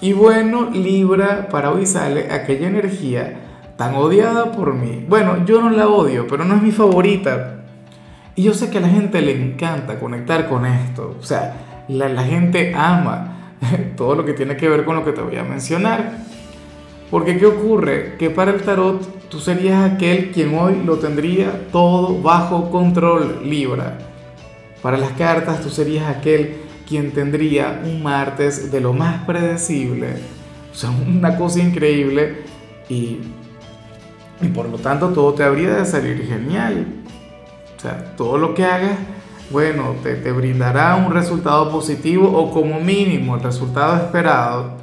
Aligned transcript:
Y 0.00 0.12
bueno, 0.12 0.70
Libra, 0.70 1.48
para 1.48 1.70
hoy 1.70 1.86
sale 1.86 2.30
aquella 2.30 2.68
energía 2.68 3.40
tan 3.76 3.94
odiada 3.94 4.52
por 4.52 4.74
mí. 4.74 5.04
Bueno, 5.08 5.44
yo 5.46 5.60
no 5.60 5.70
la 5.70 5.88
odio, 5.88 6.26
pero 6.28 6.44
no 6.44 6.54
es 6.54 6.62
mi 6.62 6.70
favorita. 6.70 7.64
Y 8.34 8.42
yo 8.42 8.52
sé 8.52 8.68
que 8.68 8.78
a 8.78 8.82
la 8.82 8.88
gente 8.88 9.22
le 9.22 9.32
encanta 9.32 9.98
conectar 9.98 10.48
con 10.48 10.66
esto. 10.66 11.16
O 11.18 11.22
sea, 11.22 11.84
la, 11.88 12.08
la 12.10 12.24
gente 12.24 12.74
ama 12.74 13.54
todo 13.96 14.14
lo 14.14 14.24
que 14.24 14.34
tiene 14.34 14.56
que 14.56 14.68
ver 14.68 14.84
con 14.84 14.96
lo 14.96 15.04
que 15.04 15.12
te 15.12 15.22
voy 15.22 15.36
a 15.36 15.44
mencionar. 15.44 16.18
Porque 17.10 17.38
¿qué 17.38 17.46
ocurre? 17.46 18.16
Que 18.18 18.28
para 18.30 18.50
el 18.50 18.62
tarot 18.62 19.28
tú 19.28 19.38
serías 19.38 19.92
aquel 19.92 20.30
quien 20.32 20.58
hoy 20.58 20.82
lo 20.84 20.98
tendría 20.98 21.68
todo 21.72 22.20
bajo 22.20 22.70
control, 22.70 23.40
Libra. 23.44 23.96
Para 24.82 24.98
las 24.98 25.12
cartas 25.12 25.62
tú 25.62 25.70
serías 25.70 26.06
aquel 26.06 26.65
quien 26.86 27.12
tendría 27.12 27.82
un 27.84 28.02
martes 28.02 28.70
de 28.70 28.80
lo 28.80 28.92
más 28.92 29.24
predecible, 29.24 30.14
o 30.70 30.74
sea, 30.74 30.90
una 30.90 31.36
cosa 31.36 31.60
increíble 31.60 32.44
y, 32.88 33.18
y 34.40 34.48
por 34.54 34.68
lo 34.68 34.78
tanto 34.78 35.08
todo 35.08 35.34
te 35.34 35.42
habría 35.42 35.74
de 35.74 35.84
salir 35.84 36.24
genial. 36.26 36.86
O 37.76 37.80
sea, 37.80 38.14
todo 38.16 38.38
lo 38.38 38.54
que 38.54 38.64
hagas, 38.64 38.98
bueno, 39.50 39.94
te, 40.02 40.14
te 40.16 40.32
brindará 40.32 40.96
un 40.96 41.12
resultado 41.12 41.70
positivo 41.70 42.30
o 42.30 42.50
como 42.50 42.80
mínimo 42.80 43.36
el 43.36 43.42
resultado 43.42 43.96
esperado. 43.96 44.76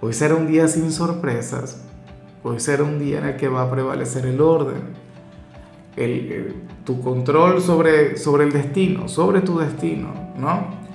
Hoy 0.00 0.12
será 0.12 0.34
un 0.34 0.46
día 0.46 0.68
sin 0.68 0.92
sorpresas. 0.92 1.82
Hoy 2.42 2.60
será 2.60 2.84
un 2.84 2.98
día 2.98 3.18
en 3.18 3.26
el 3.26 3.36
que 3.36 3.48
va 3.48 3.62
a 3.62 3.70
prevalecer 3.70 4.24
el 4.26 4.40
orden, 4.40 4.82
el, 5.96 6.54
tu 6.84 7.00
control 7.02 7.60
sobre, 7.60 8.16
sobre 8.16 8.44
el 8.44 8.52
destino, 8.52 9.08
sobre 9.08 9.40
tu 9.40 9.58
destino, 9.58 10.12
¿no? 10.38 10.85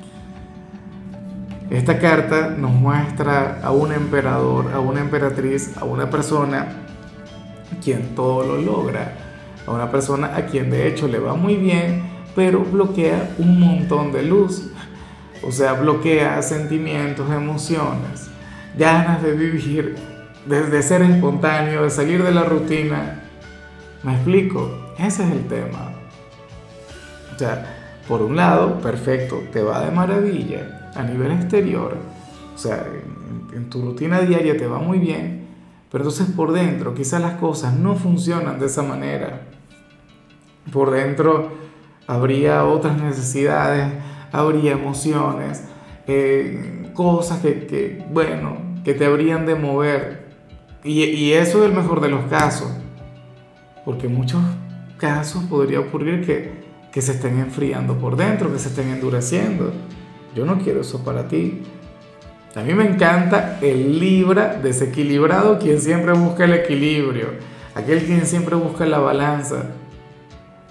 Esta 1.71 1.99
carta 1.99 2.49
nos 2.49 2.71
muestra 2.71 3.61
a 3.63 3.71
un 3.71 3.93
emperador, 3.93 4.73
a 4.73 4.81
una 4.81 4.99
emperatriz, 4.99 5.77
a 5.77 5.85
una 5.85 6.09
persona 6.09 6.67
quien 7.81 8.13
todo 8.13 8.43
lo 8.43 8.61
logra, 8.61 9.13
a 9.65 9.71
una 9.71 9.89
persona 9.89 10.35
a 10.35 10.47
quien 10.47 10.69
de 10.69 10.89
hecho 10.89 11.07
le 11.07 11.17
va 11.17 11.33
muy 11.33 11.55
bien, 11.55 12.03
pero 12.35 12.59
bloquea 12.59 13.35
un 13.37 13.57
montón 13.61 14.11
de 14.11 14.21
luz. 14.21 14.69
O 15.43 15.51
sea, 15.53 15.71
bloquea 15.71 16.41
sentimientos, 16.41 17.31
emociones, 17.31 18.29
ganas 18.77 19.23
de 19.23 19.31
vivir, 19.31 19.95
de, 20.45 20.83
ser 20.83 21.03
espontáneo, 21.03 21.83
de 21.83 21.89
salir 21.89 22.21
de 22.21 22.33
la 22.33 22.43
rutina. 22.43 23.23
¿Me 24.03 24.15
explico? 24.15 24.93
Ese 24.99 25.23
es 25.23 25.31
el 25.31 25.47
tema. 25.47 25.93
O 27.33 27.39
sea, 27.39 27.90
por 28.11 28.23
un 28.23 28.35
lado, 28.35 28.81
perfecto, 28.81 29.41
te 29.53 29.63
va 29.63 29.85
de 29.85 29.89
maravilla 29.89 30.91
a 30.95 31.01
nivel 31.01 31.31
exterior, 31.31 31.95
o 32.53 32.57
sea, 32.57 32.85
en, 33.53 33.69
tu 33.69 33.81
rutina 33.81 34.19
diaria 34.19 34.57
te 34.57 34.67
va 34.67 34.79
muy 34.79 34.99
bien, 34.99 35.47
pero 35.89 36.03
entonces 36.03 36.27
por 36.35 36.51
dentro 36.51 36.93
quizás 36.93 37.21
las 37.21 37.35
cosas 37.35 37.73
no 37.73 37.95
funcionan 37.95 38.59
de 38.59 38.65
esa 38.65 38.83
manera. 38.83 39.43
Por 40.73 40.91
dentro 40.91 41.53
habría 42.05 42.65
otras 42.65 43.01
necesidades, 43.01 43.93
habría 44.33 44.73
emociones, 44.73 45.63
eh, 46.05 46.91
cosas 46.93 47.39
que, 47.39 48.05
bueno, 48.11 48.57
que 48.83 48.93
te 48.93 49.05
habrían 49.05 49.45
de 49.45 49.55
mover. 49.55 50.35
Y, 50.83 51.01
y 51.05 51.31
eso 51.31 51.63
es 51.63 51.69
el 51.69 51.77
mejor 51.77 52.01
de 52.01 52.09
los 52.09 52.25
casos, 52.25 52.73
porque 53.85 54.07
en 54.07 54.15
muchos 54.15 54.41
casos 54.97 55.45
podría 55.45 55.79
ocurrir 55.79 56.25
que, 56.25 56.70
que 56.91 57.01
se 57.01 57.13
estén 57.13 57.39
enfriando 57.39 57.97
por 57.97 58.15
dentro, 58.15 58.51
que 58.51 58.59
se 58.59 58.69
estén 58.69 58.89
endureciendo. 58.89 59.71
Yo 60.35 60.45
no 60.45 60.59
quiero 60.59 60.81
eso 60.81 61.03
para 61.03 61.27
ti. 61.27 61.61
A 62.55 62.61
mí 62.61 62.73
me 62.73 62.85
encanta 62.85 63.59
el 63.61 63.99
Libra 63.99 64.59
desequilibrado, 64.61 65.57
quien 65.57 65.79
siempre 65.79 66.11
busca 66.13 66.43
el 66.43 66.53
equilibrio, 66.53 67.27
aquel 67.75 68.03
quien 68.03 68.25
siempre 68.25 68.55
busca 68.55 68.85
la 68.85 68.99
balanza, 68.99 69.67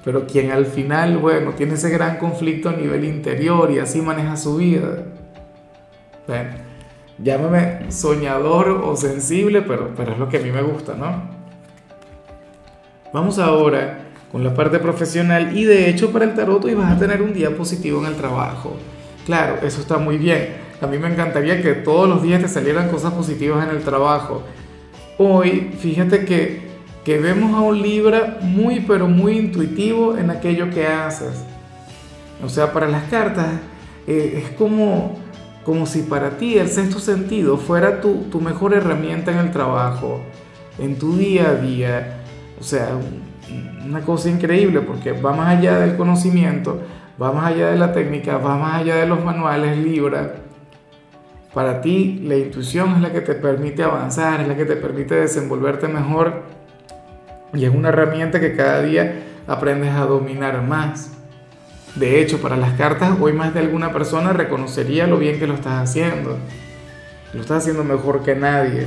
pero 0.04 0.26
quien 0.26 0.50
al 0.50 0.66
final, 0.66 1.16
bueno, 1.16 1.52
tiene 1.52 1.74
ese 1.74 1.88
gran 1.88 2.18
conflicto 2.18 2.68
a 2.68 2.72
nivel 2.72 3.04
interior 3.04 3.70
y 3.70 3.78
así 3.78 4.02
maneja 4.02 4.36
su 4.36 4.56
vida. 4.56 5.04
Bueno, 6.26 6.50
llámame 7.18 7.90
soñador 7.90 8.68
o 8.84 8.94
sensible, 8.94 9.62
pero, 9.62 9.94
pero 9.96 10.12
es 10.12 10.18
lo 10.18 10.28
que 10.28 10.36
a 10.36 10.40
mí 10.40 10.50
me 10.50 10.62
gusta, 10.62 10.94
¿no? 10.94 11.40
Vamos 13.10 13.38
ahora 13.38 14.09
con 14.30 14.44
la 14.44 14.54
parte 14.54 14.78
profesional 14.78 15.56
y 15.56 15.64
de 15.64 15.90
hecho 15.90 16.12
para 16.12 16.24
el 16.24 16.34
tarot 16.34 16.64
hoy 16.64 16.74
vas 16.74 16.92
a 16.92 16.98
tener 16.98 17.20
un 17.20 17.32
día 17.32 17.56
positivo 17.56 18.00
en 18.00 18.06
el 18.06 18.16
trabajo. 18.16 18.76
Claro, 19.26 19.58
eso 19.62 19.80
está 19.80 19.98
muy 19.98 20.18
bien. 20.18 20.70
A 20.80 20.86
mí 20.86 20.98
me 20.98 21.08
encantaría 21.08 21.60
que 21.60 21.74
todos 21.74 22.08
los 22.08 22.22
días 22.22 22.40
te 22.40 22.48
salieran 22.48 22.88
cosas 22.88 23.12
positivas 23.12 23.68
en 23.68 23.76
el 23.76 23.82
trabajo. 23.82 24.42
Hoy, 25.18 25.72
fíjate 25.78 26.24
que, 26.24 26.62
que 27.04 27.18
vemos 27.18 27.54
a 27.54 27.60
un 27.60 27.82
Libra 27.82 28.38
muy, 28.40 28.80
pero 28.80 29.06
muy 29.06 29.36
intuitivo 29.36 30.16
en 30.16 30.30
aquello 30.30 30.70
que 30.70 30.86
haces. 30.86 31.44
O 32.42 32.48
sea, 32.48 32.72
para 32.72 32.88
las 32.88 33.04
cartas 33.10 33.48
eh, 34.06 34.42
es 34.42 34.56
como, 34.56 35.18
como 35.64 35.84
si 35.84 36.02
para 36.02 36.38
ti 36.38 36.56
el 36.56 36.68
sexto 36.68 36.98
sentido 36.98 37.58
fuera 37.58 38.00
tu, 38.00 38.24
tu 38.30 38.40
mejor 38.40 38.72
herramienta 38.72 39.30
en 39.32 39.38
el 39.38 39.50
trabajo, 39.50 40.22
en 40.78 40.98
tu 40.98 41.16
día 41.16 41.50
a 41.50 41.54
día. 41.56 42.22
O 42.58 42.64
sea, 42.64 42.88
una 43.86 44.00
cosa 44.00 44.28
increíble 44.28 44.80
porque 44.80 45.12
va 45.12 45.32
más 45.32 45.58
allá 45.58 45.78
del 45.78 45.96
conocimiento 45.96 46.80
va 47.20 47.32
más 47.32 47.52
allá 47.52 47.70
de 47.70 47.76
la 47.76 47.92
técnica, 47.92 48.38
va 48.38 48.56
más 48.56 48.80
allá 48.80 48.96
de 48.96 49.06
los 49.06 49.22
manuales 49.22 49.76
Libra. 49.76 50.36
Para 51.52 51.80
ti 51.80 52.20
la 52.24 52.36
intuición 52.36 52.94
es 52.94 53.00
la 53.02 53.12
que 53.12 53.20
te 53.20 53.34
permite 53.34 53.82
avanzar, 53.82 54.40
es 54.40 54.48
la 54.48 54.56
que 54.56 54.64
te 54.64 54.76
permite 54.76 55.16
desenvolverte 55.16 55.88
mejor 55.88 56.42
y 57.52 57.64
es 57.64 57.74
una 57.74 57.88
herramienta 57.88 58.40
que 58.40 58.56
cada 58.56 58.82
día 58.82 59.24
aprendes 59.46 59.94
a 59.94 60.06
dominar 60.06 60.62
más. 60.62 61.12
De 61.96 62.20
hecho, 62.20 62.40
para 62.40 62.56
las 62.56 62.74
cartas, 62.74 63.18
hoy 63.20 63.32
más 63.32 63.52
de 63.52 63.60
alguna 63.60 63.92
persona 63.92 64.32
reconocería 64.32 65.08
lo 65.08 65.18
bien 65.18 65.40
que 65.40 65.48
lo 65.48 65.54
estás 65.54 65.82
haciendo. 65.82 66.38
Lo 67.32 67.40
estás 67.40 67.58
haciendo 67.58 67.82
mejor 67.82 68.22
que 68.22 68.36
nadie. 68.36 68.86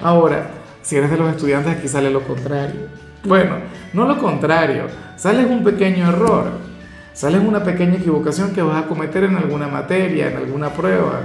Ahora, 0.00 0.50
si 0.82 0.96
eres 0.96 1.10
de 1.10 1.16
los 1.16 1.28
estudiantes, 1.28 1.76
aquí 1.76 1.88
sale 1.88 2.10
lo 2.10 2.22
contrario. 2.22 3.01
Bueno, 3.24 3.56
no 3.92 4.06
lo 4.06 4.18
contrario, 4.18 4.86
sale 5.16 5.44
un 5.44 5.62
pequeño 5.62 6.08
error 6.08 6.72
sales 7.12 7.42
una 7.46 7.62
pequeña 7.62 7.96
equivocación 7.96 8.52
que 8.52 8.62
vas 8.62 8.84
a 8.84 8.88
cometer 8.88 9.24
en 9.24 9.36
alguna 9.36 9.68
materia, 9.68 10.30
en 10.30 10.36
alguna 10.36 10.70
prueba. 10.70 11.20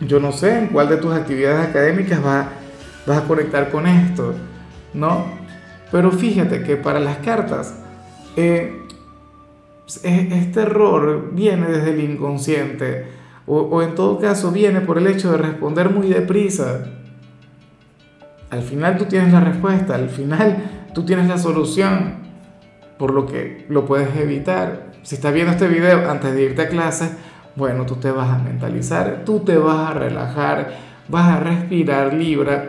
Yo 0.00 0.20
no 0.20 0.32
sé 0.32 0.58
en 0.58 0.66
cuál 0.68 0.88
de 0.88 0.96
tus 0.96 1.12
actividades 1.12 1.68
académicas 1.68 2.20
vas 2.22 3.18
a 3.18 3.24
conectar 3.26 3.70
con 3.70 3.86
esto, 3.86 4.34
¿no? 4.92 5.26
Pero 5.92 6.10
fíjate 6.10 6.62
que 6.62 6.76
para 6.76 6.98
las 6.98 7.18
cartas, 7.18 7.74
eh, 8.36 8.80
este 10.02 10.62
error 10.62 11.30
viene 11.32 11.68
desde 11.68 11.90
el 11.90 12.00
inconsciente, 12.00 13.06
o, 13.46 13.58
o 13.58 13.82
en 13.82 13.94
todo 13.94 14.18
caso 14.18 14.50
viene 14.50 14.80
por 14.80 14.98
el 14.98 15.06
hecho 15.06 15.30
de 15.30 15.38
responder 15.38 15.90
muy 15.90 16.08
deprisa. 16.08 16.86
Al 18.54 18.62
final 18.62 18.96
tú 18.96 19.06
tienes 19.06 19.32
la 19.32 19.40
respuesta, 19.40 19.96
al 19.96 20.08
final 20.08 20.88
tú 20.94 21.04
tienes 21.04 21.26
la 21.26 21.38
solución 21.38 22.18
por 22.98 23.12
lo 23.12 23.26
que 23.26 23.66
lo 23.68 23.84
puedes 23.84 24.14
evitar. 24.16 24.92
Si 25.02 25.16
estás 25.16 25.34
viendo 25.34 25.50
este 25.50 25.66
video 25.66 26.08
antes 26.08 26.32
de 26.32 26.44
irte 26.44 26.62
a 26.62 26.68
clase, 26.68 27.16
bueno, 27.56 27.84
tú 27.84 27.96
te 27.96 28.12
vas 28.12 28.30
a 28.30 28.38
mentalizar, 28.38 29.22
tú 29.26 29.40
te 29.40 29.58
vas 29.58 29.90
a 29.90 29.94
relajar, 29.94 30.72
vas 31.08 31.30
a 31.30 31.40
respirar 31.40 32.14
Libra 32.14 32.66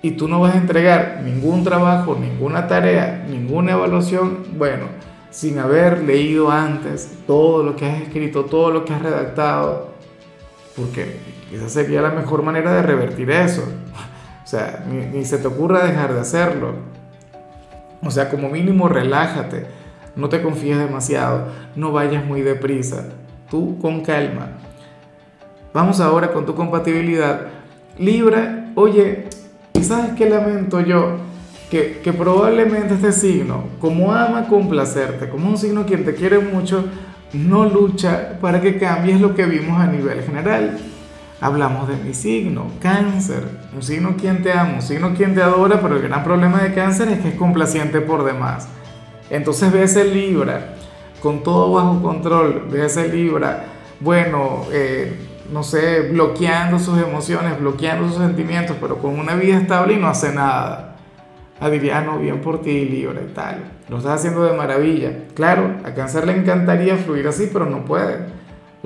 y 0.00 0.12
tú 0.12 0.26
no 0.26 0.40
vas 0.40 0.54
a 0.54 0.58
entregar 0.58 1.20
ningún 1.22 1.64
trabajo, 1.64 2.16
ninguna 2.18 2.66
tarea, 2.66 3.26
ninguna 3.28 3.72
evaluación, 3.72 4.38
bueno, 4.56 4.86
sin 5.28 5.58
haber 5.58 6.02
leído 6.02 6.50
antes 6.50 7.12
todo 7.26 7.62
lo 7.62 7.76
que 7.76 7.84
has 7.84 8.00
escrito, 8.00 8.46
todo 8.46 8.70
lo 8.70 8.86
que 8.86 8.94
has 8.94 9.02
redactado, 9.02 9.90
porque 10.74 11.18
esa 11.52 11.68
sería 11.68 12.00
la 12.00 12.12
mejor 12.12 12.42
manera 12.42 12.72
de 12.72 12.80
revertir 12.80 13.30
eso. 13.30 13.64
O 14.46 14.48
sea, 14.48 14.84
ni, 14.88 15.24
se 15.24 15.38
te 15.38 15.48
ocurra 15.48 15.84
dejar 15.84 16.14
de 16.14 16.20
hacerlo. 16.20 16.74
O 18.00 18.12
sea, 18.12 18.28
como 18.28 18.48
mínimo 18.48 18.88
relájate, 18.88 19.66
no 20.14 20.28
te 20.28 20.40
confíes 20.40 20.78
demasiado, 20.78 21.48
no 21.74 21.90
vayas 21.90 22.24
muy 22.24 22.42
deprisa, 22.42 23.08
tú 23.50 23.76
con 23.80 24.02
calma. 24.02 24.50
Vamos 25.74 25.98
ahora 25.98 26.32
con 26.32 26.46
tu 26.46 26.54
compatibilidad. 26.54 27.48
Libra, 27.98 28.70
oye, 28.76 29.24
sabes 29.82 30.12
qué 30.12 30.30
lamento 30.30 30.80
yo, 30.80 31.16
que, 31.68 32.00
que 32.04 32.12
probablemente 32.12 32.94
este 32.94 33.10
signo, 33.10 33.64
como 33.80 34.12
ama 34.12 34.46
complacerte, 34.46 35.28
como 35.28 35.48
un 35.48 35.58
signo 35.58 35.86
quien 35.86 36.04
te 36.04 36.14
quiere 36.14 36.38
mucho, 36.38 36.84
no 37.32 37.64
lucha 37.64 38.38
para 38.40 38.60
que 38.60 38.78
cambies 38.78 39.20
lo 39.20 39.34
que 39.34 39.44
vimos 39.44 39.80
a 39.80 39.88
nivel 39.88 40.22
general. 40.22 40.78
Hablamos 41.40 41.86
de 41.86 41.96
mi 41.96 42.14
signo, 42.14 42.66
cáncer, 42.80 43.44
un 43.74 43.82
signo 43.82 44.16
quien 44.18 44.42
te 44.42 44.52
ama, 44.52 44.74
un 44.76 44.82
signo 44.82 45.12
quien 45.14 45.34
te 45.34 45.42
adora, 45.42 45.80
pero 45.82 45.96
el 45.96 46.02
gran 46.02 46.24
problema 46.24 46.62
de 46.62 46.72
cáncer 46.72 47.08
es 47.08 47.20
que 47.20 47.28
es 47.28 47.34
complaciente 47.34 48.00
por 48.00 48.24
demás. 48.24 48.68
Entonces 49.28 49.70
ve 49.70 49.82
ese 49.82 50.04
Libra, 50.04 50.76
con 51.20 51.42
todo 51.42 51.72
bajo 51.74 52.00
control, 52.00 52.68
ve 52.70 52.86
ese 52.86 53.08
Libra, 53.08 53.64
bueno, 54.00 54.62
eh, 54.72 55.14
no 55.52 55.62
sé, 55.62 56.08
bloqueando 56.10 56.78
sus 56.78 56.98
emociones, 56.98 57.60
bloqueando 57.60 58.08
sus 58.08 58.16
sentimientos, 58.16 58.76
pero 58.80 58.98
con 58.98 59.18
una 59.18 59.34
vida 59.34 59.58
estable 59.58 59.94
y 59.94 59.98
no 59.98 60.08
hace 60.08 60.32
nada. 60.32 60.96
Ah, 61.60 61.70
diría, 61.70 61.98
ah, 61.98 62.16
bien 62.16 62.40
por 62.40 62.62
ti, 62.62 62.86
Libra 62.86 63.20
tal. 63.34 63.64
Lo 63.88 63.98
estás 63.98 64.20
haciendo 64.20 64.44
de 64.44 64.54
maravilla. 64.54 65.12
Claro, 65.34 65.76
a 65.84 65.94
Cáncer 65.94 66.26
le 66.26 66.36
encantaría 66.36 66.96
fluir 66.96 67.26
así, 67.28 67.48
pero 67.52 67.66
no 67.66 67.84
puede. 67.84 68.26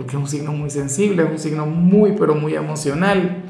Porque 0.00 0.16
es 0.16 0.22
un 0.22 0.28
signo 0.28 0.52
muy 0.52 0.70
sensible, 0.70 1.24
es 1.24 1.30
un 1.30 1.38
signo 1.38 1.66
muy, 1.66 2.12
pero 2.12 2.34
muy 2.34 2.54
emocional. 2.54 3.42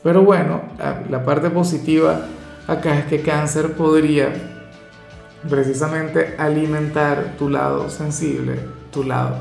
Pero 0.00 0.22
bueno, 0.22 0.60
la 1.08 1.24
parte 1.24 1.50
positiva 1.50 2.20
acá 2.68 2.96
es 3.00 3.06
que 3.06 3.20
Cáncer 3.20 3.72
podría 3.72 4.32
precisamente 5.48 6.36
alimentar 6.38 7.34
tu 7.36 7.48
lado 7.48 7.90
sensible, 7.90 8.60
tu 8.92 9.02
lado 9.02 9.38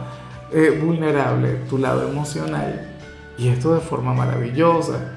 eh, 0.51 0.81
vulnerable, 0.83 1.59
tu 1.69 1.77
lado 1.77 2.09
emocional. 2.09 2.89
Y 3.37 3.49
esto 3.49 3.75
de 3.75 3.79
forma 3.79 4.11
maravillosa. 4.11 5.13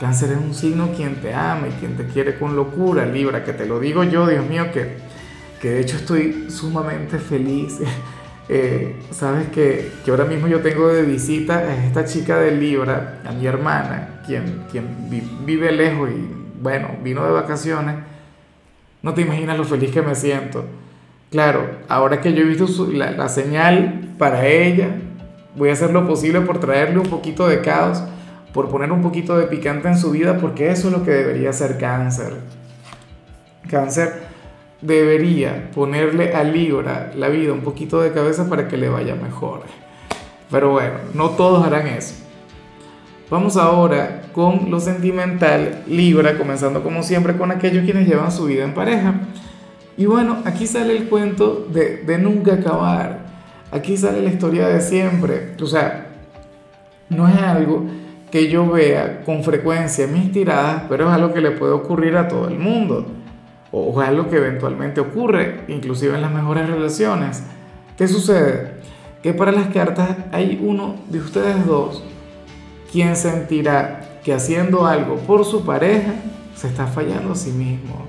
Cáncer 0.00 0.32
es 0.32 0.38
un 0.38 0.52
signo 0.52 0.88
quien 0.96 1.20
te 1.20 1.32
ama 1.32 1.68
y 1.68 1.78
quien 1.78 1.96
te 1.96 2.08
quiere 2.08 2.40
con 2.40 2.56
locura, 2.56 3.06
Libra, 3.06 3.44
que 3.44 3.52
te 3.52 3.66
lo 3.66 3.78
digo 3.78 4.02
yo, 4.02 4.26
Dios 4.26 4.44
mío, 4.44 4.72
que, 4.72 4.96
que 5.62 5.70
de 5.70 5.80
hecho 5.80 5.96
estoy 5.96 6.50
sumamente 6.50 7.20
feliz. 7.20 7.78
Eh, 8.48 8.96
Sabes 9.10 9.48
que, 9.48 9.90
que, 10.04 10.10
ahora 10.10 10.24
mismo 10.24 10.46
yo 10.48 10.60
tengo 10.60 10.88
de 10.88 11.02
visita 11.02 11.58
a 11.58 11.84
esta 11.84 12.04
chica 12.04 12.38
de 12.38 12.52
Libra, 12.52 13.20
a 13.26 13.32
mi 13.32 13.46
hermana, 13.46 14.20
quien, 14.26 14.64
quien 14.70 14.86
vive 15.44 15.72
lejos 15.72 16.10
y 16.10 16.62
bueno, 16.62 16.90
vino 17.02 17.24
de 17.24 17.32
vacaciones. 17.32 17.96
No 19.02 19.14
te 19.14 19.22
imaginas 19.22 19.58
lo 19.58 19.64
feliz 19.64 19.90
que 19.90 20.02
me 20.02 20.14
siento. 20.14 20.64
Claro, 21.30 21.68
ahora 21.88 22.20
que 22.20 22.32
yo 22.32 22.42
he 22.42 22.46
visto 22.46 22.88
la, 22.90 23.10
la 23.10 23.28
señal 23.28 24.14
para 24.18 24.46
ella, 24.46 24.88
voy 25.56 25.68
a 25.68 25.72
hacer 25.72 25.92
lo 25.92 26.06
posible 26.06 26.40
por 26.40 26.58
traerle 26.58 26.98
un 26.98 27.08
poquito 27.08 27.46
de 27.46 27.60
caos 27.60 28.02
por 28.52 28.68
poner 28.68 28.90
un 28.92 29.02
poquito 29.02 29.36
de 29.36 29.46
picante 29.46 29.88
en 29.88 29.98
su 29.98 30.10
vida, 30.10 30.38
porque 30.38 30.70
eso 30.70 30.88
es 30.88 30.94
lo 30.94 31.04
que 31.04 31.10
debería 31.10 31.52
ser 31.52 31.78
cáncer. 31.78 32.34
Cáncer 33.70 34.27
debería 34.80 35.70
ponerle 35.74 36.34
a 36.34 36.44
Libra 36.44 37.12
la 37.16 37.28
vida 37.28 37.52
un 37.52 37.60
poquito 37.60 38.00
de 38.00 38.12
cabeza 38.12 38.48
para 38.48 38.68
que 38.68 38.76
le 38.76 38.88
vaya 38.88 39.14
mejor. 39.14 39.62
Pero 40.50 40.70
bueno, 40.70 40.94
no 41.14 41.30
todos 41.30 41.66
harán 41.66 41.86
eso. 41.86 42.14
Vamos 43.30 43.56
ahora 43.56 44.22
con 44.32 44.70
lo 44.70 44.80
sentimental, 44.80 45.82
Libra, 45.86 46.38
comenzando 46.38 46.82
como 46.82 47.02
siempre 47.02 47.36
con 47.36 47.50
aquellos 47.50 47.84
quienes 47.84 48.08
llevan 48.08 48.32
su 48.32 48.46
vida 48.46 48.64
en 48.64 48.72
pareja. 48.72 49.14
Y 49.98 50.06
bueno, 50.06 50.38
aquí 50.44 50.66
sale 50.66 50.96
el 50.96 51.08
cuento 51.08 51.66
de, 51.70 51.98
de 51.98 52.18
nunca 52.18 52.54
acabar. 52.54 53.26
Aquí 53.70 53.96
sale 53.96 54.22
la 54.22 54.30
historia 54.30 54.68
de 54.68 54.80
siempre. 54.80 55.54
O 55.60 55.66
sea, 55.66 56.06
no 57.10 57.28
es 57.28 57.36
algo 57.36 57.84
que 58.30 58.48
yo 58.48 58.66
vea 58.68 59.22
con 59.24 59.42
frecuencia 59.42 60.06
mis 60.06 60.32
tiradas, 60.32 60.84
pero 60.88 61.08
es 61.08 61.14
algo 61.14 61.32
que 61.34 61.40
le 61.40 61.50
puede 61.50 61.72
ocurrir 61.72 62.16
a 62.16 62.28
todo 62.28 62.48
el 62.48 62.58
mundo. 62.58 63.06
O 63.70 64.00
es 64.02 64.08
algo 64.08 64.28
que 64.28 64.36
eventualmente 64.36 65.00
ocurre, 65.00 65.64
inclusive 65.68 66.14
en 66.14 66.22
las 66.22 66.32
mejores 66.32 66.68
relaciones. 66.68 67.42
¿Qué 67.96 68.08
sucede? 68.08 68.78
Que 69.22 69.34
para 69.34 69.52
las 69.52 69.68
cartas 69.68 70.16
hay 70.32 70.60
uno 70.62 70.96
de 71.08 71.18
ustedes 71.18 71.66
dos 71.66 72.02
quien 72.90 73.16
sentirá 73.16 74.20
que 74.24 74.32
haciendo 74.32 74.86
algo 74.86 75.16
por 75.16 75.44
su 75.44 75.64
pareja 75.64 76.14
se 76.54 76.68
está 76.68 76.86
fallando 76.86 77.32
a 77.32 77.36
sí 77.36 77.50
mismo. 77.50 78.06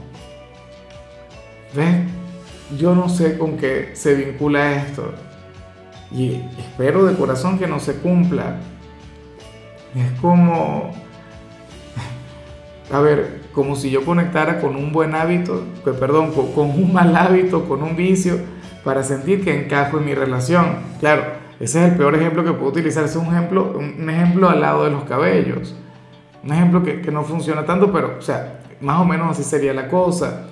¿Ves? 1.75 1.97
Yo 2.77 2.95
no 2.95 3.09
sé 3.09 3.37
con 3.37 3.57
qué 3.57 3.91
se 3.93 4.15
vincula 4.15 4.75
esto. 4.75 5.13
Y 6.11 6.41
espero 6.57 7.05
de 7.05 7.15
corazón 7.15 7.59
que 7.59 7.67
no 7.67 7.79
se 7.79 7.95
cumpla 7.95 8.57
es 9.95 10.19
como, 10.19 10.91
a 12.91 12.99
ver, 12.99 13.41
como 13.53 13.75
si 13.75 13.89
yo 13.89 14.03
conectara 14.05 14.59
con 14.59 14.75
un 14.75 14.91
buen 14.91 15.15
hábito, 15.15 15.63
que, 15.83 15.91
perdón, 15.91 16.31
con, 16.31 16.69
un 16.69 16.93
mal 16.93 17.15
hábito, 17.15 17.67
con 17.67 17.83
un 17.83 17.95
vicio, 17.95 18.37
para 18.83 19.03
sentir 19.03 19.43
que 19.43 19.63
encajo 19.63 19.99
en 19.99 20.05
mi 20.05 20.15
relación. 20.15 20.77
Claro, 20.99 21.23
ese 21.59 21.83
es 21.83 21.91
el 21.91 21.97
peor 21.97 22.15
ejemplo 22.15 22.43
que 22.43 22.53
puedo 22.53 22.71
utilizar. 22.71 23.05
es 23.05 23.15
un 23.15 23.27
ejemplo, 23.27 23.75
un 23.77 24.09
ejemplo 24.09 24.49
al 24.49 24.61
lado 24.61 24.85
de 24.85 24.91
los 24.91 25.03
cabellos. 25.03 25.75
Un 26.43 26.53
ejemplo 26.53 26.83
que, 26.83 27.01
que 27.01 27.11
no 27.11 27.23
funciona 27.23 27.65
tanto, 27.65 27.91
pero, 27.91 28.15
o 28.17 28.21
sea, 28.21 28.61
más 28.81 28.99
o 28.99 29.05
menos 29.05 29.31
así 29.31 29.43
sería 29.43 29.73
la 29.73 29.87
cosa. 29.87 30.47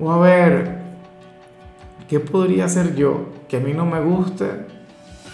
O 0.00 0.10
a 0.10 0.18
ver, 0.18 0.78
¿qué 2.08 2.20
podría 2.20 2.64
hacer 2.64 2.94
yo 2.94 3.26
que 3.48 3.58
a 3.58 3.60
mí 3.60 3.72
no 3.72 3.86
me 3.86 4.00
guste 4.00 4.46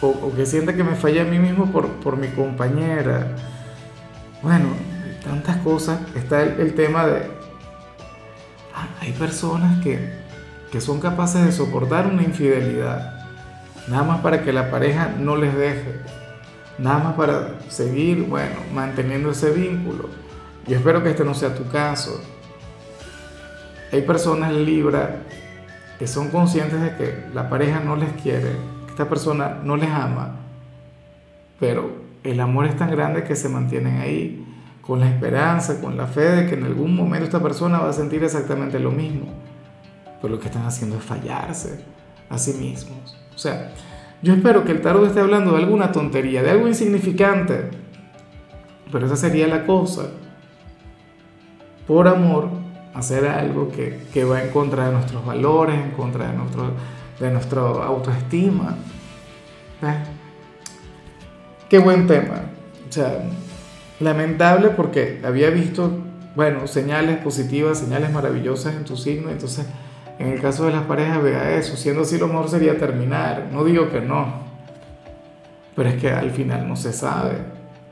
o, 0.02 0.32
que 0.34 0.46
sienta 0.46 0.74
que 0.74 0.82
me 0.82 0.96
falla 0.96 1.22
a 1.22 1.24
mí 1.24 1.38
mismo 1.38 1.66
por, 1.66 1.86
por 1.86 2.16
mi 2.16 2.28
compañera. 2.28 3.36
Bueno, 4.42 4.66
tantas 5.24 5.56
cosas. 5.58 6.00
Está 6.14 6.42
el, 6.42 6.74
tema 6.74 7.06
de... 7.06 7.22
Ah, 8.74 8.88
hay 9.00 9.12
personas 9.12 9.82
que, 9.82 10.12
que 10.70 10.80
son 10.80 11.00
capaces 11.00 11.44
de 11.44 11.52
soportar 11.52 12.06
una 12.06 12.22
infidelidad. 12.22 13.26
Nada 13.88 14.04
más 14.04 14.20
para 14.20 14.42
que 14.42 14.52
la 14.52 14.70
pareja 14.70 15.14
no 15.18 15.36
les 15.36 15.54
deje. 15.54 16.00
Nada 16.78 16.98
más 16.98 17.14
para 17.14 17.60
seguir, 17.68 18.22
bueno, 18.22 18.56
manteniendo 18.74 19.30
ese 19.30 19.50
vínculo. 19.50 20.08
Yo 20.66 20.76
espero 20.76 21.02
que 21.02 21.10
este 21.10 21.24
no 21.24 21.34
sea 21.34 21.54
tu 21.54 21.68
caso. 21.68 22.22
Hay 23.92 24.02
personas 24.02 24.52
Libra 24.52 25.22
que 25.98 26.06
son 26.08 26.30
conscientes 26.30 26.80
de 26.80 26.96
que 26.96 27.26
la 27.34 27.48
pareja 27.48 27.78
no 27.78 27.94
les 27.94 28.10
quiere, 28.22 28.56
esta 28.88 29.08
persona 29.08 29.60
no 29.62 29.76
les 29.76 29.88
ama, 29.88 30.36
pero 31.60 31.92
el 32.24 32.40
amor 32.40 32.66
es 32.66 32.76
tan 32.76 32.90
grande 32.90 33.22
que 33.22 33.36
se 33.36 33.48
mantienen 33.48 34.00
ahí 34.00 34.41
con 34.82 35.00
la 35.00 35.08
esperanza, 35.08 35.80
con 35.80 35.96
la 35.96 36.06
fe 36.06 36.20
de 36.20 36.46
que 36.46 36.54
en 36.54 36.64
algún 36.64 36.94
momento 36.94 37.24
esta 37.24 37.42
persona 37.42 37.78
va 37.78 37.88
a 37.88 37.92
sentir 37.92 38.22
exactamente 38.22 38.78
lo 38.78 38.90
mismo. 38.90 39.26
Pero 40.20 40.34
lo 40.34 40.40
que 40.40 40.48
están 40.48 40.66
haciendo 40.66 40.96
es 40.98 41.02
fallarse 41.02 41.84
a 42.28 42.36
sí 42.36 42.52
mismos. 42.54 43.16
O 43.34 43.38
sea, 43.38 43.72
yo 44.22 44.34
espero 44.34 44.64
que 44.64 44.72
el 44.72 44.82
tarot 44.82 45.06
esté 45.06 45.20
hablando 45.20 45.52
de 45.52 45.58
alguna 45.58 45.90
tontería, 45.90 46.42
de 46.42 46.50
algo 46.50 46.68
insignificante. 46.68 47.70
Pero 48.90 49.06
esa 49.06 49.16
sería 49.16 49.46
la 49.46 49.64
cosa. 49.64 50.10
Por 51.86 52.06
amor, 52.08 52.50
hacer 52.92 53.26
algo 53.26 53.70
que, 53.70 54.02
que 54.12 54.24
va 54.24 54.42
en 54.42 54.50
contra 54.50 54.86
de 54.86 54.92
nuestros 54.92 55.24
valores, 55.24 55.76
en 55.76 55.92
contra 55.92 56.28
de 56.28 56.36
nuestros 56.36 56.72
de 57.22 57.30
nuestra 57.30 57.62
autoestima. 57.62 58.76
Qué 61.68 61.78
buen 61.78 62.06
tema. 62.06 62.42
O 62.88 62.92
sea, 62.92 63.24
lamentable 64.02 64.68
porque 64.70 65.20
había 65.24 65.50
visto, 65.50 65.90
bueno, 66.34 66.66
señales 66.66 67.18
positivas, 67.18 67.78
señales 67.78 68.12
maravillosas 68.12 68.74
en 68.74 68.84
tu 68.84 68.96
signo. 68.96 69.30
Entonces, 69.30 69.66
en 70.18 70.28
el 70.28 70.40
caso 70.40 70.66
de 70.66 70.72
las 70.72 70.82
parejas, 70.84 71.22
vea 71.22 71.56
eso. 71.56 71.76
Siendo 71.76 72.02
así, 72.02 72.18
lo 72.18 72.28
mejor 72.28 72.48
sería 72.48 72.76
terminar. 72.76 73.48
No 73.52 73.64
digo 73.64 73.90
que 73.90 74.00
no. 74.00 74.42
Pero 75.74 75.88
es 75.88 76.00
que 76.00 76.10
al 76.10 76.30
final 76.30 76.68
no 76.68 76.76
se 76.76 76.92
sabe. 76.92 77.38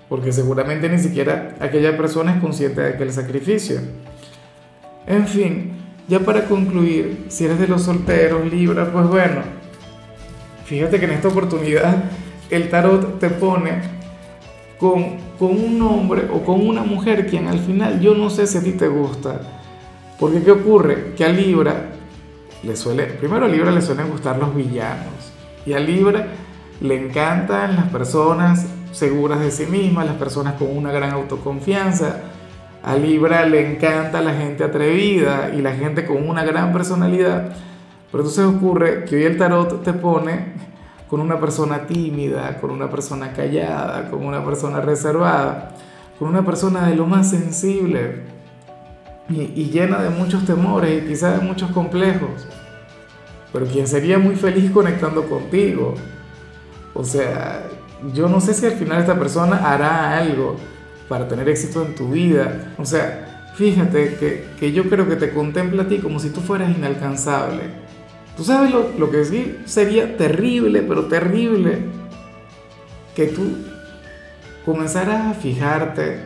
Porque 0.09 0.33
seguramente 0.33 0.89
ni 0.89 0.99
siquiera 0.99 1.55
aquella 1.61 1.97
persona 1.97 2.35
es 2.35 2.41
consciente 2.41 2.81
de 2.81 2.89
aquel 2.91 3.13
sacrificio. 3.13 3.81
En 5.07 5.27
fin, 5.27 5.73
ya 6.09 6.21
para 6.21 6.45
concluir, 6.45 7.27
si 7.29 7.45
eres 7.45 7.59
de 7.59 7.69
los 7.69 7.83
solteros, 7.83 8.45
Libra, 8.53 8.91
pues 8.93 9.07
bueno, 9.07 9.43
fíjate 10.65 10.99
que 10.99 11.05
en 11.05 11.13
esta 11.13 11.29
oportunidad 11.29 12.05
el 12.51 12.69
tarot 12.69 13.19
te 13.21 13.31
pone 13.31 13.81
con, 14.79 15.17
con 15.41 15.53
un 15.53 15.81
hombre 15.81 16.29
o 16.31 16.45
con 16.45 16.69
una 16.69 16.83
mujer 16.83 17.27
quien 17.27 17.49
al 17.49 17.61
final 17.61 17.99
yo 17.99 18.15
no 18.15 18.29
sé 18.29 18.47
si 18.47 18.59
a 18.59 18.63
ti 18.63 18.73
te 18.73 18.89
gusta. 18.89 19.41
Porque 20.19 20.43
¿qué 20.43 20.51
ocurre? 20.51 21.15
Que 21.17 21.25
a 21.25 21.31
Libra 21.31 21.93
le 22.63 22.77
suele, 22.77 23.05
primero 23.05 23.47
a 23.47 23.49
Libra 23.49 23.71
le 23.71 23.81
suelen 23.81 24.11
gustar 24.11 24.39
los 24.39 24.55
villanos 24.55 25.33
y 25.65 25.73
a 25.73 25.81
Libra 25.81 26.27
le 26.83 27.07
encantan 27.07 27.75
las 27.75 27.89
personas 27.89 28.67
seguras 28.93 29.41
de 29.41 29.51
sí 29.51 29.65
mismas, 29.65 30.05
las 30.05 30.17
personas 30.17 30.55
con 30.55 30.77
una 30.77 30.93
gran 30.93 31.13
autoconfianza, 31.13 32.17
a 32.83 32.95
Libra 32.97 33.47
le 33.47 33.73
encanta 33.73 34.21
la 34.21 34.35
gente 34.35 34.63
atrevida 34.63 35.53
y 35.57 35.63
la 35.63 35.73
gente 35.73 36.05
con 36.05 36.29
una 36.29 36.45
gran 36.45 36.71
personalidad. 36.71 37.55
Pero 38.13 38.25
entonces 38.25 38.45
ocurre 38.45 39.07
que 39.07 39.17
hoy 39.17 39.23
el 39.23 39.39
tarot 39.39 39.83
te 39.83 39.95
pone 39.95 40.70
con 41.11 41.21
una 41.21 41.41
persona 41.41 41.89
tímida, 41.89 42.59
con 42.61 42.71
una 42.71 42.89
persona 42.89 43.33
callada, 43.33 44.09
con 44.09 44.25
una 44.25 44.45
persona 44.45 44.81
reservada, 44.81 45.75
con 46.19 46.29
una 46.29 46.45
persona 46.45 46.87
de 46.87 46.95
lo 46.95 47.05
más 47.05 47.29
sensible 47.29 48.23
y, 49.29 49.65
llena 49.71 50.01
de 50.03 50.11
muchos 50.11 50.45
temores 50.45 51.03
y 51.03 51.09
quizás 51.09 51.41
de 51.41 51.45
muchos 51.45 51.73
complejos, 51.73 52.47
pero 53.53 53.67
quien 53.67 53.89
sería 53.89 54.19
muy 54.19 54.37
feliz 54.37 54.71
conectando 54.71 55.29
contigo. 55.29 55.95
O 56.95 57.05
sea, 57.05 57.65
yo 58.15 58.29
no 58.29 58.41
sé 58.41 58.55
si 58.55 58.67
al 58.67 58.73
final 58.73 59.01
esta 59.01 59.19
persona 59.19 59.57
hará 59.57 60.17
algo 60.17 60.57
para 61.09 61.27
tener 61.27 61.49
éxito 61.49 61.85
en 61.85 61.95
tu 61.97 62.11
vida. 62.11 62.73
O 62.79 62.85
sea, 62.85 63.51
fíjate 63.57 64.15
que, 64.15 64.47
que 64.59 64.73
yo 64.73 64.89
creo 64.89 65.09
que 65.09 65.17
te 65.17 65.33
contempla 65.33 65.83
a 65.85 65.89
ti 65.89 65.99
como 65.99 66.21
si 66.21 66.31
tú 66.31 66.41
fueras 66.41 66.71
inalcanzable. 66.77 67.91
Tú 68.41 68.47
sabes 68.47 68.71
lo, 68.71 68.89
lo 68.97 69.11
que 69.11 69.23
sí 69.27 69.59
sería 69.67 70.17
terrible, 70.17 70.81
pero 70.81 71.09
terrible, 71.09 71.81
que 73.15 73.27
tú 73.27 73.43
comenzaras 74.65 75.27
a 75.27 75.35
fijarte 75.35 76.23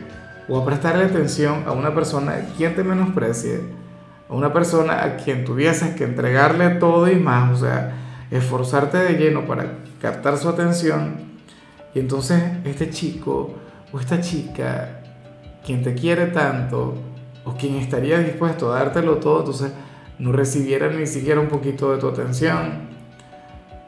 o 0.47 0.57
a 0.57 0.63
prestarle 0.63 1.03
atención 1.03 1.63
a 1.67 1.73
una 1.73 1.93
persona 1.93 2.31
a 2.35 2.55
quien 2.55 2.73
te 2.73 2.85
menosprecie, 2.85 3.59
a 4.29 4.33
una 4.33 4.53
persona 4.53 5.03
a 5.03 5.17
quien 5.17 5.43
tuvieses 5.43 5.93
que 5.95 6.05
entregarle 6.05 6.69
todo 6.75 7.11
y 7.11 7.17
más, 7.17 7.51
o 7.51 7.65
sea, 7.65 7.91
esforzarte 8.31 8.97
de 8.97 9.17
lleno 9.17 9.45
para 9.45 9.79
captar 10.01 10.37
su 10.37 10.47
atención, 10.47 11.17
y 11.93 11.99
entonces 11.99 12.41
este 12.63 12.91
chico 12.91 13.55
o 13.91 13.99
esta 13.99 14.21
chica, 14.21 15.01
quien 15.65 15.83
te 15.83 15.93
quiere 15.93 16.27
tanto, 16.27 16.95
o 17.43 17.57
quien 17.57 17.75
estaría 17.75 18.19
dispuesto 18.19 18.71
a 18.71 18.79
dártelo 18.79 19.17
todo, 19.17 19.39
entonces 19.39 19.73
no 20.19 20.31
recibiera 20.31 20.89
ni 20.89 21.07
siquiera 21.07 21.41
un 21.41 21.47
poquito 21.47 21.91
de 21.91 21.99
tu 21.99 22.07
atención, 22.07 22.87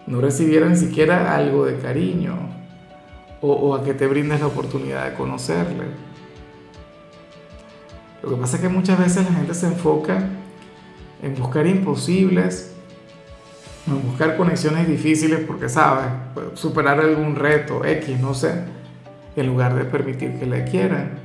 no 0.07 0.21
recibiera 0.21 0.67
ni 0.67 0.75
siquiera 0.75 1.35
algo 1.35 1.65
de 1.65 1.77
cariño, 1.77 2.37
o, 3.41 3.75
a 3.75 3.83
que 3.83 3.93
te 3.93 4.07
brindes 4.07 4.39
la 4.39 4.47
oportunidad 4.47 5.09
de 5.09 5.13
conocerle. 5.13 5.85
Lo 8.23 8.29
que 8.29 8.35
pasa 8.35 8.55
es 8.57 8.63
que 8.63 8.69
muchas 8.69 8.97
veces 8.99 9.25
la 9.25 9.35
gente 9.35 9.53
se 9.53 9.67
enfoca 9.67 10.23
en 11.21 11.35
buscar 11.35 11.67
imposibles, 11.67 12.73
en 13.85 14.01
buscar 14.01 14.35
conexiones 14.37 14.87
difíciles 14.87 15.41
porque 15.45 15.69
sabe, 15.69 16.03
superar 16.55 16.99
algún 16.99 17.35
reto 17.35 17.85
X, 17.85 18.19
no 18.19 18.33
sé, 18.33 18.63
en 19.35 19.47
lugar 19.47 19.75
de 19.75 19.85
permitir 19.85 20.39
que 20.39 20.45
le 20.45 20.65
quieran, 20.65 21.19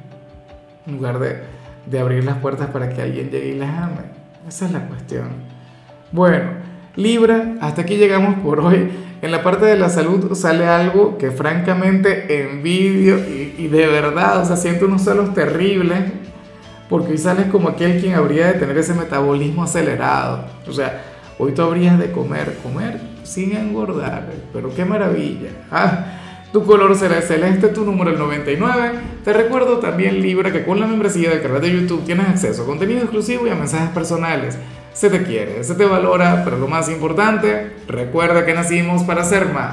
en 0.87 0.97
lugar 0.97 1.18
de, 1.18 1.42
de 1.87 1.99
abrir 1.99 2.25
las 2.25 2.38
puertas 2.38 2.68
para 2.71 2.90
que 2.90 3.00
alguien 3.00 3.30
llegue 3.30 3.49
y 3.49 3.59
les 3.59 3.71
ame. 3.71 4.22
Esa 4.49 4.66
es 4.66 4.72
la 4.72 4.87
cuestión. 4.87 5.28
Bueno, 6.11 6.50
Libra, 6.96 7.54
hasta 7.61 7.82
aquí 7.82 7.96
llegamos 7.96 8.40
por 8.40 8.61
hoy. 8.61 8.90
En 9.22 9.30
la 9.30 9.42
parte 9.42 9.66
de 9.66 9.78
la 9.78 9.88
salud 9.88 10.34
sale 10.34 10.66
algo 10.66 11.16
que 11.16 11.30
francamente 11.30 12.42
envidio 12.42 13.18
y, 13.18 13.68
de 13.68 13.87
verdad, 13.87 14.40
o 14.40 14.44
sea, 14.44 14.56
siento 14.56 14.87
unos 14.87 15.02
celos 15.02 15.32
terribles 15.32 16.00
porque 16.88 17.12
hoy 17.12 17.18
sales 17.18 17.46
como 17.46 17.68
aquel 17.68 18.00
quien 18.00 18.14
habría 18.14 18.49
de 18.49 18.54
tener 18.54 18.76
ese 18.76 18.94
metabolismo 18.94 19.62
acelerado. 19.62 20.44
O 20.68 20.72
sea, 20.72 21.02
hoy 21.38 21.52
tú 21.52 21.62
habrías 21.62 21.99
de 21.99 22.11
comer, 22.11 22.58
comer 22.62 23.00
sin 23.22 23.56
engordar, 23.56 24.28
pero 24.52 24.75
qué 24.75 24.84
maravilla. 24.84 25.50
Ah, 25.70 26.18
tu 26.52 26.64
color 26.64 26.94
será 26.94 27.23
celeste, 27.23 27.68
tu 27.68 27.85
número 27.85 28.11
el 28.11 28.18
99. 28.18 28.92
Te 29.25 29.32
recuerdo 29.32 29.78
también, 29.78 30.21
Libra, 30.21 30.52
que 30.52 30.64
con 30.64 30.78
la 30.78 30.87
membresía 30.87 31.30
del 31.30 31.40
canal 31.40 31.62
de 31.62 31.73
YouTube 31.73 32.04
tienes 32.04 32.28
acceso 32.28 32.62
a 32.62 32.66
contenido 32.66 33.00
exclusivo 33.00 33.47
y 33.47 33.50
a 33.50 33.54
mensajes 33.54 33.88
personales. 33.90 34.59
Se 34.92 35.09
te 35.09 35.23
quiere, 35.23 35.64
se 35.64 35.75
te 35.75 35.87
valora, 35.87 36.42
pero 36.44 36.59
lo 36.59 36.68
más 36.68 36.90
importante, 36.90 37.73
recuerda 37.88 38.44
que 38.44 38.52
nacimos 38.52 39.02
para 39.04 39.25
ser 39.25 39.49
más. 39.49 39.71